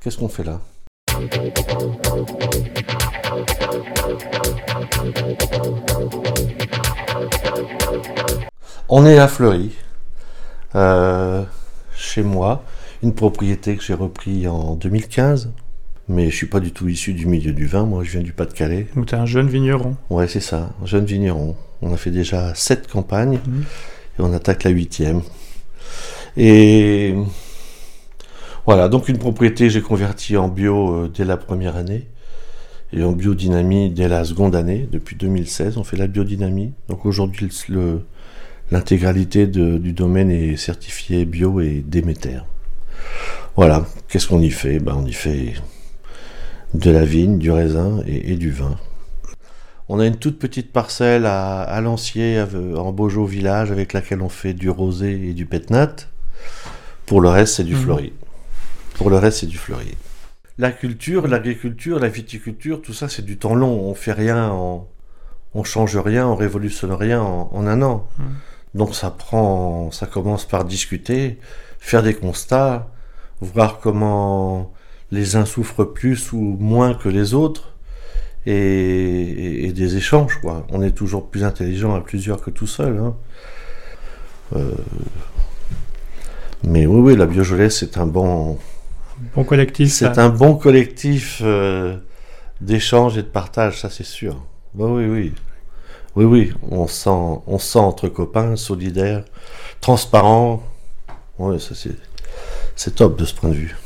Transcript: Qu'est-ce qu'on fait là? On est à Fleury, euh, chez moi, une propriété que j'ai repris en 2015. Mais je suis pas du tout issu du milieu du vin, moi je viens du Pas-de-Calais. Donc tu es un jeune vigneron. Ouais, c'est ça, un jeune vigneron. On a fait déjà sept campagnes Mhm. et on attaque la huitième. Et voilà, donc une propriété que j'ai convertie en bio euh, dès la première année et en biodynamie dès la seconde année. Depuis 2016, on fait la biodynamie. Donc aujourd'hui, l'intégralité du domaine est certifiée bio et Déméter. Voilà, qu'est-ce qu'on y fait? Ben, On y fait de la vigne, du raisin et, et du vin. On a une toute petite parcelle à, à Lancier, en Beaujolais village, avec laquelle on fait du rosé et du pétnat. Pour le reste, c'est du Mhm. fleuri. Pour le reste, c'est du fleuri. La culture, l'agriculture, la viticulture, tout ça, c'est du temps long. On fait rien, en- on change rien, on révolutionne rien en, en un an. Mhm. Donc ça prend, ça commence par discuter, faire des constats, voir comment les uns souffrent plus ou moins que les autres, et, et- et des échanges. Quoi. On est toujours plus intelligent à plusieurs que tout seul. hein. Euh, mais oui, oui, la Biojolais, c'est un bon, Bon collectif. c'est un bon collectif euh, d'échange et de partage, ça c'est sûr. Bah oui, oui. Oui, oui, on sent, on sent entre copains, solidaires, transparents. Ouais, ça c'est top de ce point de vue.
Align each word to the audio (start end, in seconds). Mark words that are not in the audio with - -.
Qu'est-ce 0.00 0.18
qu'on 0.18 0.28
fait 0.28 0.44
là? 0.44 0.60
On 8.88 9.06
est 9.06 9.18
à 9.18 9.28
Fleury, 9.28 9.70
euh, 10.74 11.42
chez 11.94 12.22
moi, 12.22 12.64
une 13.02 13.14
propriété 13.14 13.76
que 13.76 13.82
j'ai 13.82 13.94
repris 13.94 14.48
en 14.48 14.74
2015. 14.74 15.52
Mais 16.08 16.28
je 16.28 16.34
suis 16.34 16.46
pas 16.48 16.58
du 16.58 16.72
tout 16.72 16.88
issu 16.88 17.12
du 17.12 17.26
milieu 17.26 17.52
du 17.52 17.66
vin, 17.66 17.84
moi 17.84 18.02
je 18.02 18.10
viens 18.10 18.20
du 18.20 18.32
Pas-de-Calais. 18.32 18.88
Donc 18.96 19.06
tu 19.06 19.14
es 19.14 19.18
un 19.18 19.26
jeune 19.26 19.46
vigneron. 19.48 19.94
Ouais, 20.10 20.26
c'est 20.26 20.40
ça, 20.40 20.70
un 20.82 20.86
jeune 20.86 21.04
vigneron. 21.04 21.54
On 21.82 21.92
a 21.94 21.96
fait 21.96 22.10
déjà 22.10 22.52
sept 22.56 22.88
campagnes 22.88 23.38
Mhm. 23.46 23.62
et 24.18 24.22
on 24.22 24.32
attaque 24.32 24.64
la 24.64 24.70
huitième. 24.70 25.22
Et 26.36 27.14
voilà, 28.66 28.88
donc 28.88 29.08
une 29.08 29.18
propriété 29.18 29.64
que 29.66 29.70
j'ai 29.72 29.82
convertie 29.82 30.36
en 30.36 30.48
bio 30.48 30.94
euh, 30.94 31.08
dès 31.12 31.24
la 31.24 31.36
première 31.36 31.76
année 31.76 32.06
et 32.92 33.02
en 33.02 33.12
biodynamie 33.12 33.90
dès 33.90 34.08
la 34.08 34.24
seconde 34.24 34.54
année. 34.56 34.88
Depuis 34.90 35.16
2016, 35.16 35.76
on 35.78 35.84
fait 35.84 35.96
la 35.96 36.06
biodynamie. 36.06 36.72
Donc 36.88 37.06
aujourd'hui, 37.06 37.48
l'intégralité 38.70 39.46
du 39.46 39.92
domaine 39.92 40.30
est 40.30 40.56
certifiée 40.56 41.24
bio 41.24 41.60
et 41.60 41.84
Déméter. 41.86 42.40
Voilà, 43.56 43.86
qu'est-ce 44.08 44.28
qu'on 44.28 44.40
y 44.40 44.50
fait? 44.50 44.78
Ben, 44.78 44.94
On 44.96 45.06
y 45.06 45.12
fait 45.12 45.54
de 46.74 46.90
la 46.90 47.04
vigne, 47.04 47.38
du 47.38 47.50
raisin 47.50 48.00
et, 48.06 48.32
et 48.32 48.36
du 48.36 48.50
vin. 48.50 48.76
On 49.88 49.98
a 49.98 50.06
une 50.06 50.16
toute 50.16 50.38
petite 50.38 50.72
parcelle 50.72 51.26
à, 51.26 51.62
à 51.62 51.80
Lancier, 51.80 52.40
en 52.76 52.92
Beaujolais 52.92 53.28
village, 53.28 53.72
avec 53.72 53.92
laquelle 53.92 54.22
on 54.22 54.28
fait 54.28 54.54
du 54.54 54.70
rosé 54.70 55.30
et 55.30 55.32
du 55.32 55.46
pétnat. 55.46 55.96
Pour 57.06 57.20
le 57.20 57.28
reste, 57.28 57.56
c'est 57.56 57.64
du 57.64 57.74
Mhm. 57.74 57.80
fleuri. 57.82 58.12
Pour 59.00 59.08
le 59.08 59.16
reste, 59.16 59.38
c'est 59.40 59.46
du 59.46 59.56
fleuri. 59.56 59.94
La 60.58 60.70
culture, 60.72 61.26
l'agriculture, 61.26 61.98
la 61.98 62.08
viticulture, 62.08 62.82
tout 62.82 62.92
ça, 62.92 63.08
c'est 63.08 63.24
du 63.24 63.38
temps 63.38 63.54
long. 63.54 63.70
On 63.88 63.94
fait 63.94 64.12
rien, 64.12 64.50
en- 64.50 64.86
on 65.54 65.64
change 65.64 65.96
rien, 65.96 66.26
on 66.28 66.36
révolutionne 66.36 66.92
rien 66.92 67.22
en, 67.22 67.48
en 67.50 67.66
un 67.66 67.80
an. 67.80 68.06
Mhm. 68.18 68.24
Donc 68.74 68.94
ça 68.94 69.10
prend, 69.10 69.90
ça 69.90 70.06
commence 70.06 70.44
par 70.44 70.66
discuter, 70.66 71.38
faire 71.78 72.02
des 72.02 72.12
constats, 72.12 72.88
voir 73.40 73.78
comment 73.80 74.70
les 75.10 75.34
uns 75.36 75.46
souffrent 75.46 75.84
plus 75.84 76.30
ou 76.34 76.40
moins 76.60 76.92
que 76.92 77.08
les 77.08 77.32
autres, 77.32 77.72
et, 78.44 78.52
et- 78.52 79.66
et 79.68 79.72
des 79.72 79.96
échanges. 79.96 80.38
Quoi. 80.42 80.66
On 80.68 80.82
est 80.82 80.92
toujours 80.92 81.30
plus 81.30 81.42
intelligent 81.42 81.94
à 81.94 82.02
plusieurs 82.02 82.42
que 82.42 82.50
tout 82.50 82.66
seul. 82.66 82.98
hein. 82.98 83.16
Euh, 84.56 84.72
mais 86.64 86.84
oui, 86.84 87.00
oui, 87.00 87.16
la 87.16 87.24
Biojolais, 87.26 87.70
c'est 87.70 87.96
un 87.96 88.06
bon, 88.06 88.58
Bon 89.34 89.44
collectif. 89.44 89.92
c'est 89.92 90.18
un 90.18 90.28
bon 90.28 90.56
collectif 90.56 91.40
euh, 91.44 91.96
d'échange 92.60 93.16
et 93.16 93.22
de 93.22 93.28
partage, 93.28 93.80
ça 93.80 93.88
c'est 93.90 94.04
sûr. 94.04 94.42
Bah 94.74 94.86
oui, 94.86 95.06
oui. 95.06 95.32
Oui, 96.16 96.24
oui, 96.24 96.52
on 96.68 96.88
sent, 96.88 97.42
on 97.46 97.58
sent 97.58 97.78
entre 97.78 98.08
copains, 98.08 98.56
solidaires, 98.56 99.24
transparents. 99.80 100.62
Ouais, 101.38 101.58
ça 101.60 101.74
c'est 102.74 102.94
top 102.94 103.18
de 103.18 103.24
ce 103.24 103.34
point 103.34 103.50
de 103.50 103.54
vue. 103.54 103.76